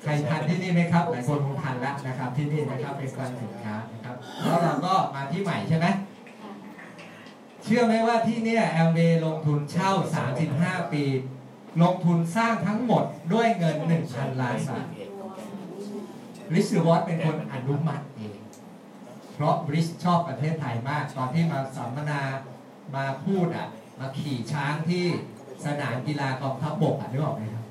[0.02, 5.86] ใครทันที่นี่ไหมครับหลายคนคงทันแล้วนะครับ ที่นี่นะครับเป็นคลังสินค้านะครับ แล้วเราก็มาที่ใหม่ใช่ไหม
[7.64, 9.90] เชื่อไหมว่าที่เนี่ยแอมเบลงทุนเช่า
[10.42, 11.04] 35 ปี
[11.82, 14.86] ลงทุนสร้างทั้งหมดด้วยเงิน 1,000 ล้านบาท
[16.54, 18.38] ริชวอตเป็นคนอนุมัติเอง
[19.34, 22.20] เพราะบริชชอบประเทศไทยมาก ตอนที่มาสัมมนา
[22.94, 25.04] มาพูดอะ มาขี่ช้างที่
[25.64, 27.64] สนามกีฬากองทัพบกอะนึกออกไหมครับ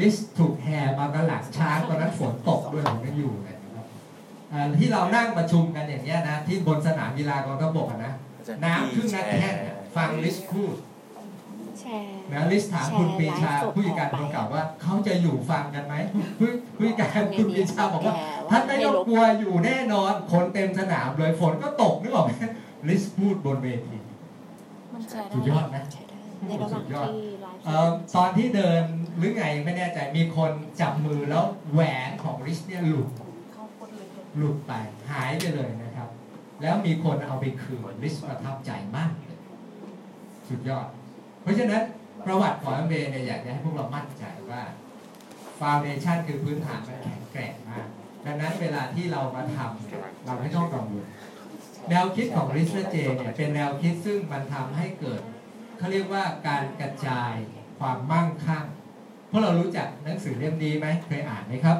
[0.00, 3.86] ลิสถูกแห่มากันหลังช้างตอนนั้นฝนตกด้วยผมยังอยู่เลยนะครับ
[4.78, 8.12] ที่เรานั่งประชุมกันอย่างเงี้ยนะ ที่บนสนามกีฬากองทัพบกอะนะ
[8.64, 10.74] น้ำครึ่งนัดแค่เนี่ยฟังลิสพูด
[12.32, 15.94] นะลิสถามคุณปรีชาผู้จัดการคนเก่าว่าเขาจะอยู่ฟังกันไหม
[16.38, 18.14] ผู้ผู้จัดการคุณปรีชาบอกว่า
[18.50, 22.32] ท่านไม่ต้องกลัวอยู่แน่นอนคนเต็มสนามเลยฝนก็ตกนึกออกไหม
[22.88, 23.98] ริชพูดบนเวที
[24.92, 26.18] มันแชร์ได้สุดยอดนะแชร์ได้
[26.48, 26.96] ในระหว่างที่
[27.42, 28.82] ไลฟ์เอ่อตอนที่เดิน
[29.16, 33.08] หรือไงไม่แน่ใจมีคนจับมือแล้วแหวนของริชเนี่ยหลุด
[33.52, 34.06] เข้าโคตรเลย
[34.38, 34.72] หลุดไป
[35.10, 36.08] หายไปเลยนะครับ
[36.62, 39.38] แล้วมีคนเอาไปคืนริชประทับใจมากเลย
[40.48, 40.86] สุดยอด
[41.44, 41.82] เพราะฉะนั้น
[42.26, 44.62] ประวัติของ แอมเวย์ เนี่ยอยากจะให้พวกเรามั่นใจว่า
[45.60, 47.86] Foundation คือพื้นฐานมันแข็งแกร่งมาก
[48.24, 51.06] ดังนั้นเวลาที่เรามาทำเนี่ยเราไม่ต้องกังวล
[51.90, 55.20] แนวคิดของ r i s h J เนี่ยเป็นแนวคิดซึ่งมันทำให้เกิด
[55.78, 57.32] เขาเรียกว่าการกระจาย
[57.78, 58.64] ความมั่งคั่ง
[59.30, 61.78] พวกเรารู้จักหนังสือเล่มนี้ไหมเคยอ่านไหมครับ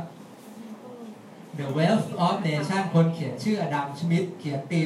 [1.58, 4.78] The Wealth of Nation คนเขียนชื่ออดัมชมิดเขียนปี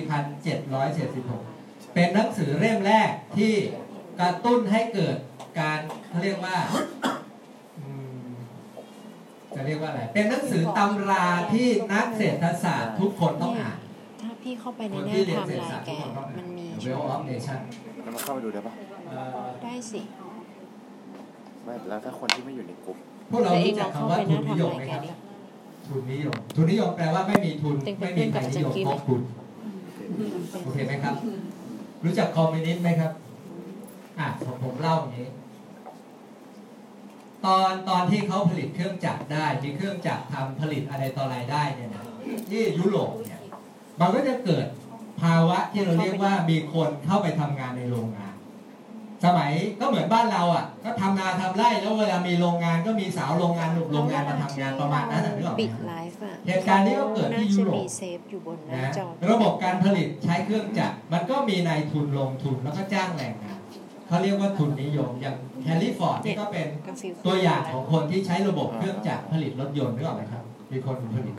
[0.75, 3.55] 1776 เป็นหนังสือเล่มแรกที่
[4.21, 5.17] กระตุ้นให้เกิด
[5.61, 5.79] การ
[6.09, 6.57] เขาเรียกว่า
[7.79, 7.91] อื
[8.27, 8.29] ม
[9.55, 13.77] จะเรียกว่าอะไร เป็นหนังสือตำราที่นักเศรษฐศาสตร์ทุกคนต้องอ่าน
[14.23, 17.59] ถ้าพี่เข้าไปในคนหน้าที่เรียนไทม์เศรษฐไลศาสตน์ร์แกทุกคนต้องอ่านมันมี The Wealth of Nation
[18.03, 18.73] แล้วมาเข้าไปดูได้ปะ
[19.09, 20.01] เอ่อได้สิ
[21.65, 22.99] ไม่ แล้วถ้าคนที่ไม่อยู่ในกลุ่ม
[23.31, 25.11] พวกเราแต่เองรู้จัลกองเข้าคำว่าไปหทุน้านนิไทยม์มไลไหมน์แกครับดิ
[25.89, 29.21] ทุนนิยม ทุนนิยมแปลว่าไม่มีทุนเป็นไม่มีใครนิยมเพื่อนกับพกทุน
[30.65, 31.15] โอเคไหมครับ
[32.05, 33.13] รู้จักคอมมิวนิสต์ไหมครับ
[34.21, 35.29] อะผมผมเล่าอย่างนี้
[37.47, 42.05] ตอนตอนที่เขาผลิตเครื่องจักรได้ มีเครื่องจักรทำผลิตอะไรต่ออะไรได้เนี่ยนะ
[42.51, 43.41] ที่ยุโรปเนี่ย
[44.01, 44.67] มันก็จะเกิด
[45.23, 48.35] ภาวะที่เราเรียกว่ามีคนเข้าไปทำงานในโรงงาน
[49.25, 63.58] สมัยก็เหมือนบ้านเราอะ ก็ทำนาทำไร่แล้วเวลามีโรงงานก็มีสาวโรงงานหนุ่มโรงงานมาทำงานประมาณนั้นน่ะนึกออกไหมปิดครับไลฟ์อะเหตุการณ์นี้ก็เกิดที่ยุโรปน่าจะมีเซฟอยู่บนหน้านะจอระบบการผลิตใช้เครื่องจักรมันก็มีนายทุนลงทุนแล้วก็จ้างแรงงาน
[64.09, 70.43] เขาเรียกว่าทุนนิยม อย่างเฮนรี่ฟอร์ดนี่ก็เป็นกาฟิลตัวอย่างของคนที่ใช้ระบบเครื่องจักรผลิตรถยนต์นึกออกไหมครับ
[70.73, 71.35] มีคนผลิต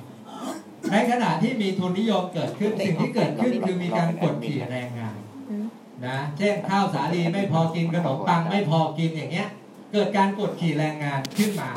[0.91, 5.17] ในขณะที่มีทุนนิยมเกิดขึ้นสิ่งที่เกิดขึ้นคือมีการกดขี่แรงงาน
[5.49, 5.65] อืม
[6.08, 9.47] นะเช่นข้าวสาลีไม่พอกินขนมปังไม่พอกินอย่างเงี้ย
[9.93, 11.69] เกิดการกดขี่แรงงานขึ้นมา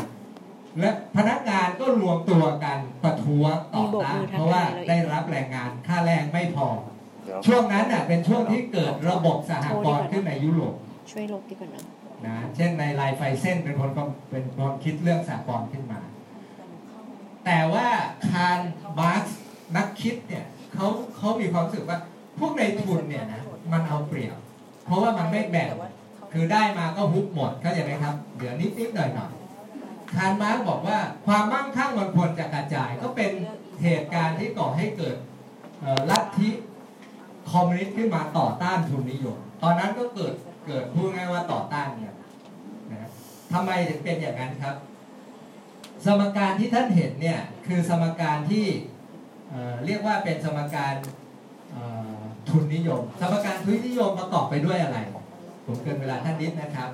[0.81, 6.92] และพนักงานก็รวมตัวกันประท้วงต่อต้านเพราะว่าได้รับแรงงานค่าแรงไม่พอเดี๋ยว
[7.47, 10.75] ช่วงนั้นน่ะเป็นช่วงที่เกิดระบบสหกรณ์ขึ้นในยุโรป
[11.11, 11.83] ช่วยลบดีกว่านะ
[12.27, 16.01] นะเช่นในไรฟ์ไฟเซ่นเป็นคนก็เป็นคนคิดเรื่องสหกรณ์ขึ้นมา
[17.45, 17.89] แต่ว่า
[18.31, 18.59] คาร์ล
[19.01, 19.39] มาร์กซ์
[19.77, 21.99] นักคิดเนี่ยเขาเขามีความรู้สึกว่า
[22.39, 23.43] พวกนายทุนเนี่ยนะ
[23.73, 24.37] มันเอาเปรียบ
[24.87, 25.69] เพราะว่ามันไม่แบ่ง
[26.33, 33.31] คือได้มาก็ฮุบหมดเข้าใจไหมครับเหลือนิดนิดๆหน่อยหน่อยๆคาร์ลมาร์กซ์บอกว่าความมั่งคั่งมันควรจะกระจายก็เป็น
[33.83, 35.17] เหตุการณ์ที่ก่อให้เกิด
[35.81, 36.49] เอ่อลัทธิ
[37.53, 40.35] คอมมิวนิสต์ขึ้นมาต่อต้านทุนนิยม ตอนนั้นก็เกิด
[40.67, 42.15] เกิดพูดง่ายว่าต่อต้านเนี่ย
[42.93, 43.11] นะ
[43.53, 44.75] ทำไมถึงเป็นอย่างนั้นครับ
[46.05, 48.67] สมการที่ท่านเห็นเนี่ยคือสมการที่
[49.87, 50.95] เรียกว่าเป็นสมการ
[52.49, 54.99] ทุนนิยม สมการทุนนิยมประกอบไปด้วยอะไร
[55.67, 56.91] ผมเกินเวลาท่านนิดนะครับ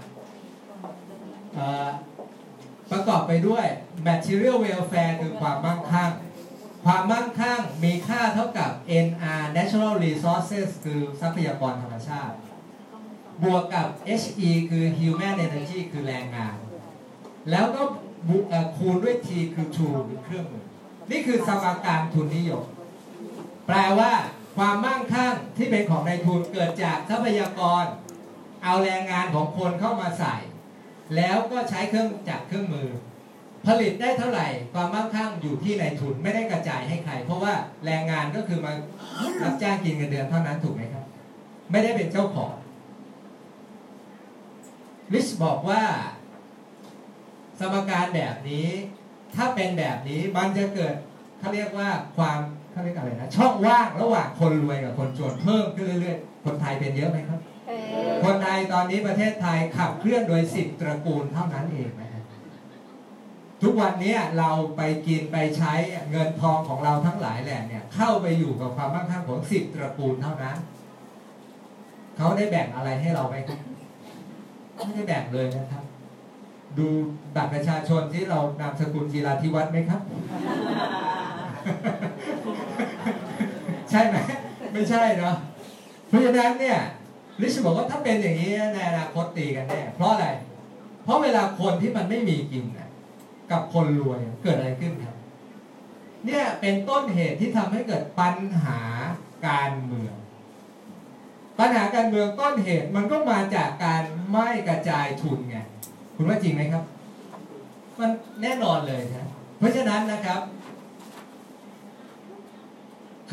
[2.92, 3.66] ประกอบไปด้วย
[4.06, 6.10] material welfare คือความมั่งคั่ง
[6.84, 8.70] ความมั่งคั่งมีค่าเท่ากับ
[9.06, 12.36] NR natural resources คือทรัพยากรธรรมชาติ
[13.42, 13.88] บวกกับ
[14.20, 16.56] HE คือ human energy คือแรงงาน
[17.50, 17.82] แล้วก็
[18.76, 20.66] คูณด้วย T คือ tool คือเครื่องมือ
[21.10, 22.64] นี่คือสมการทุนนิยม
[23.66, 24.12] แปลว่า
[24.56, 27.84] ความมั่งคั่งที่เป็นของนายทุนเกิดจากทรัพยากร
[28.64, 30.34] เอาแรงงานของคนเข้ามาใส่
[31.16, 32.88] แล้วก็ใช้เครื่องจักรเครื่องมือ
[33.66, 38.72] ผลิตได้เท่าไหร่ความมั่งคั่งอยู่ที่นายทุนไม่ได้กระจายให้ใคร เพราะว่าแรงงานก็คือมา
[39.42, 41.04] รับจ้างกินเงินเดือนเท่านั้นถูกไหมครับ
[41.70, 42.54] ไม่ได้เป็นเจ้าของ
[45.12, 45.82] ลิชบอกว่า
[47.58, 48.68] สมการแบบนี้
[49.34, 50.94] ถ้าเป็นแบบนี้มันจะเกิด
[51.38, 52.38] เขาเรียกว่าความ
[52.70, 57.72] เขาเรียกอะไรนะช่องว่างระหว่างคนรวยกับคนจนเพิ่มขึ้นเรื่อยๆ คนไทยเป็นเยอะไหมครับเอ
[58.08, 62.07] อคนไทยตอนนี้ประเทศไทยขับเคลื่อนโดยสิบตระกูลเท่านั้นเองนะฮะ
[63.62, 65.72] ทุกวันนี้เราไปกินไปใช้
[66.10, 70.56] เงินทองของเราทั้งหลายแหล่เนี่ย เข้าไปอยู่กับความมั่งคั่งของสิบตระกูลเท่านั้น
[72.16, 73.36] เขาได้แบ่งอะไรให้เราไหม
[74.76, 75.84] ไม่ได้แบ่งเลยนะครับ
[76.78, 76.86] ดู
[77.34, 80.00] บัตรประชาชนที่เรานามสกุลจีราธิวัฒน์ไหมครับ
[83.90, 84.16] ใช่ไหม
[84.72, 85.36] ไม่ใช่เนาะ
[86.08, 86.78] เพราะฉะนั้นเนี่ย
[87.40, 90.26] ลิชบอกว่าถ้าเป็นอย่างนี้ในอนาคตตีกันแน่เพราะอะไร
[91.04, 92.87] เพราะเวลาคนที่มันไม่มีกินน่ะ
[93.50, 95.16] กับคนรวยเกิดอะไรขึ้นครับ
[96.24, 98.80] เนี่ยเป็นต้นเหตุที่ทำให้เกิดปัญหา
[99.48, 100.14] การเมือง
[101.58, 105.58] ปัญหาการเมืองต้นเหตุมันก็มาจากการไม่กระจายทุนไง
[106.14, 106.84] คุณว่าจริงไหมครับ
[107.98, 108.10] มัน
[108.42, 110.40] แน่นอนเลยนะเพราะฉะนั้นนะครับ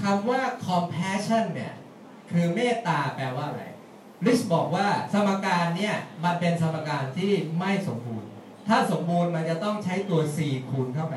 [0.01, 1.73] คำว่า compassion เนี่ย
[2.31, 3.63] คือเมตตาแปลว่าอะไร
[4.25, 8.24] ลิสบอกว่าสมการเนี่ยมันเป็นสมการที่ไม่สมบูรณ
[8.67, 10.37] ถ้าสมบูรณ์มันจะต้องใช้ตัว c
[10.69, 11.15] คูณเข้าไป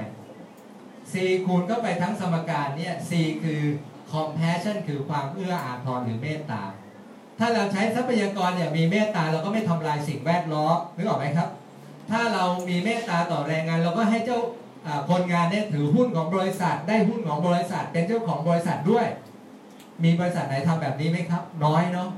[1.12, 1.14] c
[1.46, 3.10] คูณเข้าไปทั้งสมการเนี่ย c
[3.42, 3.60] คือ
[4.12, 6.62] compassion คือความเอื้ออาทรหรือเมตตา
[7.38, 11.48] ถ้าเราใช้ทรัพยากรเนี่ยมีเมตตาเราก็ไม่ทำลายสิ่งแวดล้อมนึกออกไหมครับ
[12.10, 14.40] ถ้าเรามีเมตตาต่อแรงงาน เราก็ให้เจ้า
[14.86, 19.06] อ่าคนงานเนี่ยถือหุ้นของบริษัท ได้หุ้นของบริษัท เป็นเจ้าของบริษัทด้วย
[20.04, 22.08] มีบริษัทไหนทำแบบนี้ไหมครับ น้อยเนาะ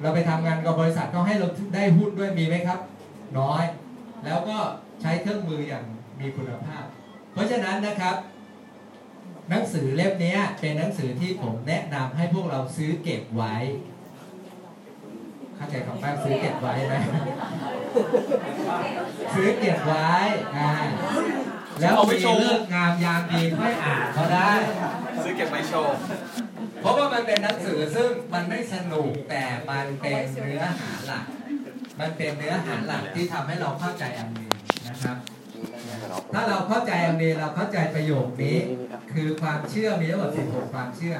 [0.00, 2.78] เราไปทำงานกับบริษัทก็ให้เราได้หุ้นด้วยมีไหมครับ
[3.38, 3.62] น้อย
[4.24, 4.58] แล้วก็
[5.00, 5.84] ใช้เครื่องมืออย่าง
[6.20, 6.84] มีคุณภาพ
[7.32, 8.16] เพราะฉะนั้นนะครับ
[9.50, 13.56] หนังสือเล่มนี้เป็นหนังสือที่ผมแนะนำให้พวกเราซื้อเก็บไว้
[15.56, 16.94] เข้าใจคำว่าซื้อเก็บไว้ไหม
[19.34, 20.10] ซื้อเก็บไว้
[20.56, 20.70] อ่า
[21.80, 24.50] แล้วมีเลิกงามยามดีค่อยอ่านเขาได้
[25.22, 25.96] ซื้อเก็บไว้โชว์
[26.80, 31.24] เพราะว่ามันเป็นหนังสือซึ่งมันไม่สนุกแต่มันเป็นเนื้อหาหลัก
[32.00, 34.48] มันเป็นเนื้อหาหลักที่ทำให้เราเข้าใจอันนี้
[34.88, 35.16] นะครับ
[36.34, 38.56] ถ้าเราเข้าใจอันนี้เราเข้าใจประโยคนี้
[39.12, 41.14] คือความเชื่อมีทั้งหมด16 ความเชื่อ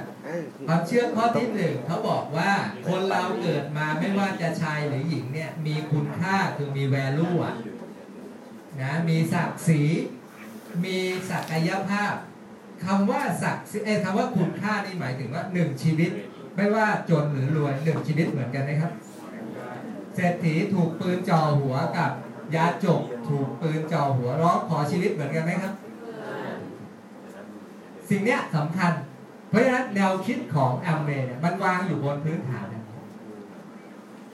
[0.69, 2.53] ความเชื่อข้อที่หนึ่งเขาบอกว่า
[2.89, 7.57] คนเราเกิดมาไม่ว่าจะชายหรือหญิงเนี่ยมีคุณค่าคือมี value อะ
[8.83, 9.83] นะมีศักดิ์ศรี
[10.85, 10.99] มี
[11.31, 12.15] ศักยภาพ
[12.85, 16.11] คำว่าศักดิ์ศรีเอ้ยคำว่าคุณค่านี่หมายถึงว่าหนึ่งชีวิต
[16.57, 22.11] ไม่ว่าจนหรือรวยหนึ่งชีวิตเหมือนกันนะครับเศรษฐีถูกปืนจ่อหัวกับ
[22.57, 25.73] ยาจกถูกปืนจ่อหัวร้องขอชีวิตเหมือนกันไหมครับ
[28.09, 28.93] สิ่งเนี้ยสำคัญ
[29.49, 32.85] เพราะฉะนั้นแนวคิดของแอมเวย์เนี่ยมันวางอยู่บนพื้นฐานเนี่ย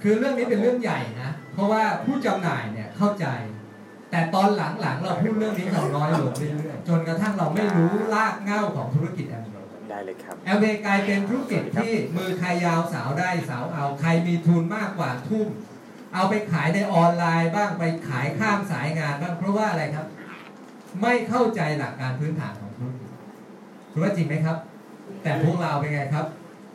[0.02, 3.26] คือเรื่องนี้เป็นเรื่องใหญ่นะ เพราะว่าผู้จำหน่ายเนี่ยเข้าใจ
[4.10, 9.56] แต่ตอนหลังๆเราพูดเรื่องนี้กันน้อยลงเรื่อยๆจนกระทั่งเราไม่รู้รากเหง้าของธุรกิจแอมเวย์
[9.90, 15.46] ได้เลยครับแอมเวย์กลายเป็นธุรกิจที่มือใครยาวสาวได้สาวเอา ใครมีทุนมากกว่าทุ่ม
[16.16, 20.06] เอาไปขายในออนไลน์บ้างไปขายข้ามสายงานบ้างเพราะว่าอะไรครับ
[21.02, 23.10] ไม่เข้าใจหลักการพื้นฐานของธุรกิจ
[23.92, 24.56] ถือว่าจริงไหมครับ
[25.22, 26.26] แต่พวกเราเป็นไงครับ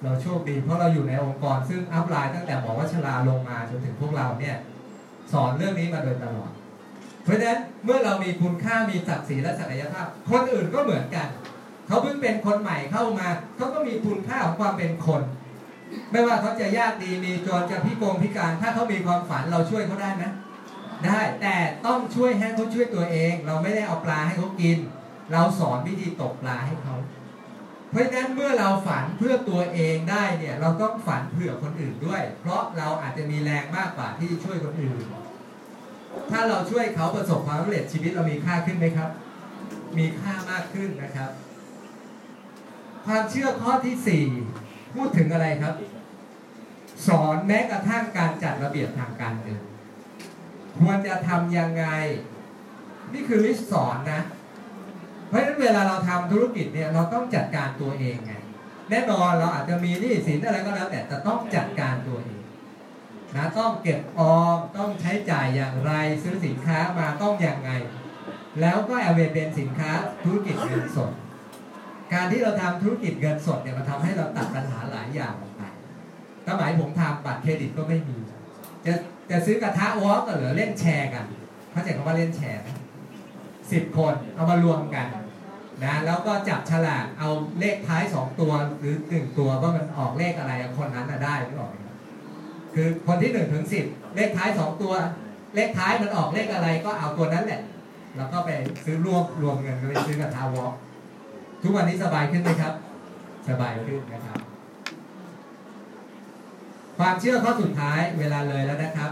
[0.03, 4.55] เราโชคดีเพราะเราอยู่ในองค์กร ซึ่งอัพไลน์ตั้งแต่หมอวัชราลงมาจนถึงพวกเราเนี่ย
[5.33, 6.51] สอนเรื่องนี้มาโดยตลอด
[7.23, 11.27] เพราะฉะนั้นเมื่อเรามีคุณค่ามีศักดิ์ศรีและศักยภาพ คนอื่นก็เหมือนกัน
[11.87, 13.27] เขาเพิ่งเป็นคนใหม่เข้ามา
[13.57, 15.21] เขาก็มีคุณค่าของความเป็นคน
[16.11, 20.23] ไม่ว่าเขาจะยากดีมีจนจะพิกงพิการ ถ้าเขามีความฝันเราช่วยเขาได้ไหม
[21.05, 24.77] ได้แต่ต้องช่วยให้เขาช่วยตัวเอง เราไม่ได้เอาปลาให้เขากิน
[25.31, 26.95] เราสอนวิธีตกปลาให้เขา
[27.89, 34.97] เพราะฉะนั้นเมื่อเราฝันเพื่อตัวเองได้เนี่ยเราต้องฝันเผื่อคนอื่นด้วย เพราะเราอาจจะมีแรงมากกว่าที่ช่วยคนอื่น
[36.31, 39.09] ถ้าเราช่วยเขาประสบความสำเร็จชีวิตเรามีค่าขึ้นไหมครับ
[39.97, 41.31] มีค่ามากขึ้นนะครับ
[43.05, 44.25] ความเชื่อข้อที่สี่
[44.95, 45.75] พูดถึงอะไรครับ
[47.07, 49.61] สอนแม้กระทั่งการจัดระเบียบทางการเงิน
[50.79, 51.85] ควรจะทำยังไง
[53.13, 54.21] นี่คือลิสสอนนะ
[55.27, 58.33] เพราะฉะนั้นเวลาเราทำธุรกิจเนี่ยเราต้องจัดการตัวเองไง
[58.89, 62.41] แน่นอนเราอาจจะมีหนี้สินอะไรก็แล้ว แต่แต่ต้องจัดการตัวเอง
[63.35, 65.91] นะต้องเก็บออมต้องใช้จ่ายอย่างไร
[66.23, 67.71] ซื้อสินค้ามาต้องอย่างไง
[68.61, 69.91] แล้วก็แอลเวเป็นสินค้า
[70.23, 71.11] ธุรกิจเงินสด
[72.13, 75.61] การที่เราทำธุรกิจเงินสดเนี่ยมันทำให้เราตัดปัญหาหลายอย่างออกไป
[76.47, 78.17] สมัยผมทำบัตรเครดิตก็ไม่มี
[78.85, 78.93] จะ
[79.31, 81.25] จะซื้อกระทะวอลก็เหลือเล่นแชร์กัน
[81.71, 82.61] เข้าใจคำว่าเล่นแชร์
[83.71, 85.07] สิบคนเอามารวมกัน
[85.83, 91.69] นะแล้วก็จับฉลากเอาเลขท้ายสองตัวหรือหนึ่งตัวว่ามันออกเลขอะไรคนนั้นน่ะได้หรือเปล่า
[92.73, 94.93] คือคนที่หนึ่งถึงสิบเลขท้ายสองตัว
[95.55, 97.61] เลขท้ายมันออกเลขอะไรก็เอาตัวนั้นแหละ
[98.17, 98.49] แล้วก็ไป
[98.85, 100.75] ซื้อรวมรวมเงินไปซื้อกับทาวอล์
[101.61, 102.73] ทุกวันนี้สบายขึ้นไหมครับ
[103.49, 104.39] สบายขึ้นนะครับ
[106.97, 109.11] ความเชื่อข้อสุดท้ายเวลาเลยแล้วนะครับ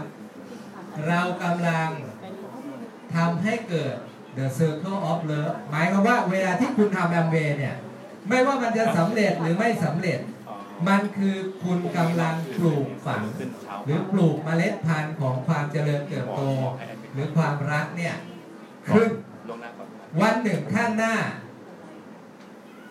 [1.08, 1.88] เรากำลัง
[3.14, 3.94] ทำให้เกิด
[4.36, 7.74] the circle of love หมายความว่าเวลาที่คุณทำแอมเวย์เนี่ย
[8.28, 10.18] ไม่ว่ามันจะสำเร็จหรือไม่สำเร็จ
[10.88, 13.22] มันคือคุณกำลังปลูกฝัง
[13.84, 16.42] หรือปลูกเมล็ดพันธุ์ของความเจริญเติบโต
[17.12, 18.14] หรือความรักเนี่ย
[18.88, 19.08] ขึ้น
[19.48, 19.88] ลงหน้าก่อน
[20.20, 21.14] วันหนึ่งข้างหน้า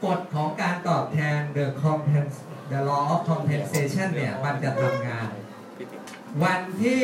[0.05, 2.35] กฎของการตอบแทน the compens
[2.71, 5.27] the law of compensation เนี่ยมันจะทำงาน
[6.43, 7.03] วันที่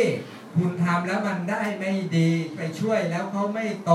[0.57, 3.93] คุณทำแล้วมันได้ไม่ดีไปช่วยแล้วเขาไม่โต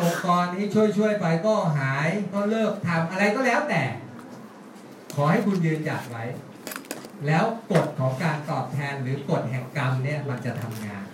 [0.00, 3.82] องค์กรนี้ช่วยช่วยๆไปก็หายก็เลิกทำอะไรก็แล้วแต่
[5.14, 6.24] ขอให้คุณยืนหยัดไว้
[7.26, 11.04] แล้วกฎของการตอบแทนหรือกฎแห่งกรรมเนี่ยมันจะทำงาน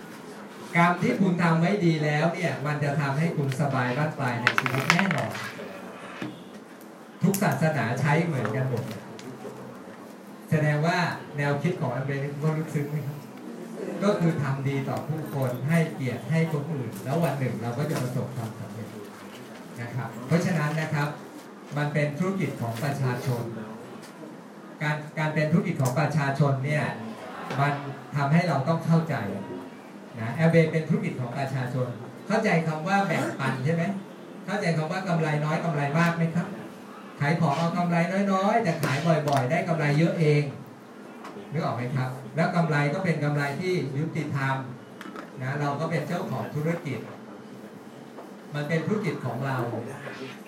[0.75, 5.33] กรรมที่คุณทำไว้ดีแล้วเนี่ยมันจะทำให้คุณสบายบ้านปลายในชีวิตแน่นอน
[7.29, 8.83] ทุกศาสนาใช้เหมือนกันหมด
[10.49, 10.97] แสดงว่า
[11.37, 13.17] แนวคิดของอันเบรนก็ลึกซึ้งไหมครับ
[14.03, 18.89] ก็คือทำดีต่อผู้คนให้เกียรติให้คนอื่น แล้ววันหนึ่งเราก็จะประสบความสำเร็จ
[19.81, 21.07] นะครับ เพราะฉะนั้นนะครับ
[21.77, 23.43] มันเป็นธุรกิจของประชาชน
[24.83, 26.83] การการเป็นธุรกิจของประชาชนเนี่ย
[27.59, 27.73] มัน
[28.15, 29.15] ทำให้เราต้องเข้าใจ
[30.19, 31.87] นะแอลเบเป็นธุรกิจของประชาชน
[32.27, 33.83] เข้าใจคำว่าแบ่งปันใช่ไหม
[34.45, 36.47] เข้าใจคำว่ากำไรน้อยกำไรมากไหมครับ
[37.19, 37.97] ขายของเอากำไร
[38.33, 40.43] น้อยๆ แต่ขายบ่อยๆ ได้กำไรเยอะเอง
[41.51, 44.55] นึกออกไหมครับ แล้วกำไรก็เป็นกำไรที่ยุติธรรม
[45.41, 46.99] นะเราก็เป็นเจ้าของธุรกิจ
[48.53, 49.57] มันเป็นธุรกิจของเรา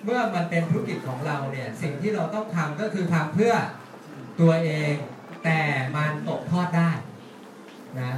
[0.03, 3.53] เมื่อมันเป็นธุรกิจของเราเนี่ยสิ่งที่เราต้องทำก็คือทำเพื่อ
[4.41, 4.93] ตัวเอง
[5.43, 5.59] แต่
[5.95, 6.91] มันตกทอดได้
[8.01, 8.11] นะ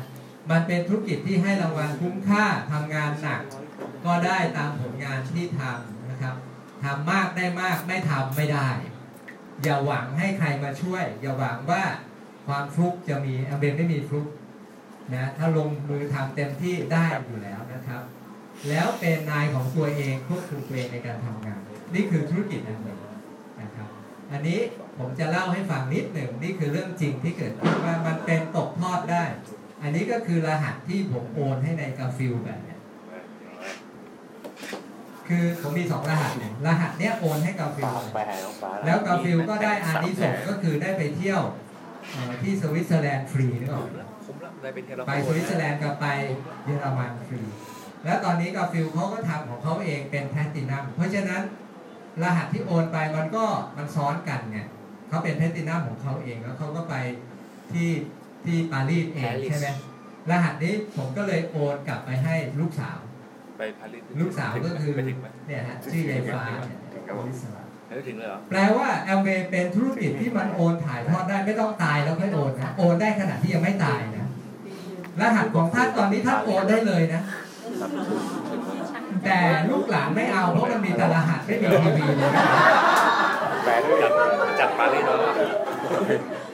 [0.52, 3.42] มันเป็นธุรกิจที่ให้รางวัลคุ้มค่าทำงานหนัก
[4.06, 5.93] ก็ได้ตามผลงานที่ทำ
[6.84, 8.70] ทำมากได้มากไม่ทำไม่ได้
[9.64, 11.84] อย่าหวังให้ใครมาช่วย อย่าหวังว่า
[12.48, 14.28] ความฟลุกจะมีอเบนไม่มีฟลุก
[15.14, 18.02] นะถ้าลงมือทำเต็มที่ได้อยู่แล้วนะครับ
[18.70, 21.60] แล้วเป็นนายของตัวเองควบคุมตัวเองในการทำงาน
[21.94, 23.00] นี่คือธุรกิจอันหนึ่ง
[23.62, 23.88] นะครับ
[24.32, 24.60] อันนี้
[24.98, 29.24] ผมจะเล่าให้ฟังนิดหนึ่งนี่คือเรื่องจริงที่เกิดขึ้นว่ามันเป็นตกทอดได้
[29.82, 32.73] อันนี้ก็คือรหัสที่ผมโอนให้ในกาฟิลแบบนี้
[35.28, 41.42] คือผมมีสองรหัสเนี่ยรหัสเนี้ยโอนให้กาฟิลฝากไปหาน้องฟ้าแล้วกาฟิลก็ได้อานิสงส์ก็คือได้ไปเที่ยว
[42.12, 46.06] เอ่อที่สวิตเซอร์แลนด์ฟรีนึกออกไหมคุ้มแล้วได้ไปเทเลไปสวิตเซอร์แลนด์กับไป
[46.66, 47.42] เยอรมันฟรี
[48.06, 51.42] แล้วตอนนี้กาฟิลเขาก็ทำของเขาเองเป็นแพลตินัม เพราะฉะนั้น
[52.24, 53.46] รหัสที่โอนไปมันก็
[53.78, 54.68] มันซ้อนกันเนี่ย
[55.10, 56.96] เขาเป็นแพลตินัมของเขาเองแล้วเขาก็ไป
[57.72, 57.90] ที่
[58.46, 59.68] ที่ปารีสเองใช่ไหม
[60.30, 62.98] รหัสนี้ผมก็เลยโอนกลับไปให้ลูกสาว
[63.58, 74.28] ไปปารีสลูกสาวก็คือไปถึงไหมเนี่ยฮะชื่อยายฟ้าเนี่ยไม่ถึงเลยเหรอแปลว่าแอมเวย์เป็นธุรกิจที่มันโอนถ่ายทอดได้ไม่ต้องตายแล้วค่อยโอนนะโอนได้ขณะที่ยังไม่ตายนะ
[75.22, 77.22] รหัสของท่านตอนนี้ท่านโอนได้เลยนะ
[79.26, 79.40] แต่
[79.70, 82.44] ลูกหลานไม่เอาเพราะมันมีแต่รหัสไม่มีทีวีเลยนะ
[83.66, 84.12] แปลด้วยจัด
[84.60, 85.18] จัดปารีสเนาะ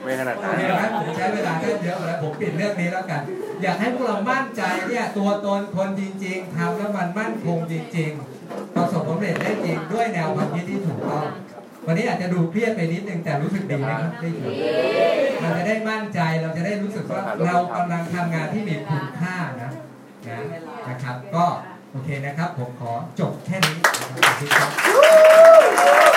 [0.03, 3.21] ไม่ขนาดนั้นเห็นไหมผมใช้เวลาแค่เยอะแล้วผมปิดเรื่องนี้แล้วกัน
[3.61, 8.11] อยากให้พวกเรามั่นใจเนี่ยตัวตนคนจริง ๆทำแล้วมันมั่นคงจริง
[8.43, 11.25] ๆ ประสบผลสำเร็จได้จริงด้วยแนวความคิดที่ถูกต้อง
[11.85, 14.41] วันนี้อาจจะดูเครียดไปนิดนึงแต่รู้สึกดีนะครับได้ดี
[15.41, 19.71] เราจะได้มั่นใจเราจะได้รู้สึกว่าเรากำลังทำงานที่มีคุณค่านะ
[20.29, 20.39] นะ
[20.89, 21.45] นะครับ ก็
[21.91, 23.77] โอเคนะครับ ผมขอจบแค่นี้
[24.15, 24.65] นะครับขอบคุณครั
[26.07, 26.08] บ